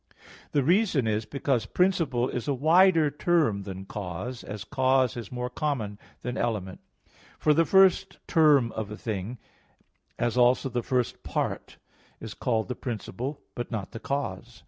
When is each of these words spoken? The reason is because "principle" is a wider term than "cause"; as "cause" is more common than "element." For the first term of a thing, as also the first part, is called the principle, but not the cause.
The 0.51 0.63
reason 0.63 1.05
is 1.05 1.25
because 1.27 1.67
"principle" 1.67 2.27
is 2.27 2.47
a 2.47 2.55
wider 2.55 3.11
term 3.11 3.61
than 3.65 3.85
"cause"; 3.85 4.43
as 4.43 4.63
"cause" 4.63 5.15
is 5.15 5.31
more 5.31 5.47
common 5.51 5.99
than 6.23 6.37
"element." 6.39 6.79
For 7.37 7.53
the 7.53 7.65
first 7.65 8.17
term 8.27 8.71
of 8.71 8.89
a 8.89 8.97
thing, 8.97 9.37
as 10.17 10.37
also 10.37 10.69
the 10.69 10.81
first 10.81 11.21
part, 11.21 11.77
is 12.19 12.33
called 12.33 12.67
the 12.67 12.73
principle, 12.73 13.41
but 13.53 13.69
not 13.69 13.91
the 13.91 13.99
cause. 13.99 14.59